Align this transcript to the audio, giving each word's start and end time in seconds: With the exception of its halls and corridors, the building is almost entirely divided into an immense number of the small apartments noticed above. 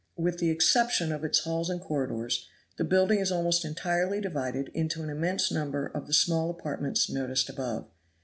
With 0.15 0.39
the 0.39 0.49
exception 0.49 1.11
of 1.11 1.23
its 1.23 1.41
halls 1.43 1.69
and 1.69 1.79
corridors, 1.79 2.47
the 2.77 2.83
building 2.83 3.19
is 3.19 3.31
almost 3.31 3.63
entirely 3.63 4.19
divided 4.19 4.69
into 4.73 5.03
an 5.03 5.11
immense 5.11 5.51
number 5.51 5.85
of 5.85 6.07
the 6.07 6.13
small 6.15 6.49
apartments 6.49 7.07
noticed 7.07 7.49
above. 7.49 7.85